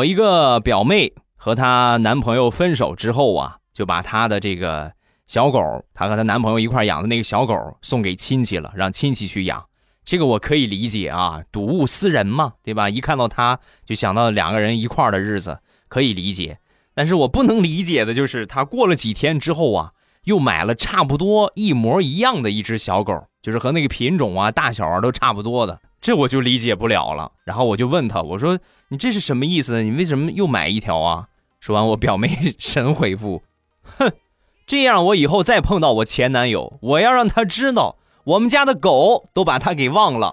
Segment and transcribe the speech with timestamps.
[0.00, 4.90] 我一个表妹和她男朋友分手之后啊，就把她的这个
[5.26, 5.60] 小狗，
[5.92, 9.62] 她和她男朋友一块养的那个小狗送给亲戚了，让亲戚去养。
[10.02, 12.88] 这个我可以理解啊，睹物思人嘛，对吧？
[12.88, 15.58] 一看到它就想到两个人一块的日子，
[15.88, 16.58] 可以理解。
[16.94, 19.92] 但是我不能理解的就是，她过了几天之后啊，
[20.24, 25.78] 又买了差不多一模一样的一只小狗，就是和那个品种啊、大小啊都差不多的。
[26.00, 28.58] 这我就理解不了了，然后我就问他，我说
[28.88, 29.82] 你这是什么意思？
[29.82, 31.26] 你为什么又买一条啊？
[31.60, 33.42] 说完，我表妹 神回复，
[33.82, 34.10] 哼，
[34.66, 40.32] 这样我以后再碰到我前男友，我要让他知道我们家的狗都把他给忘了。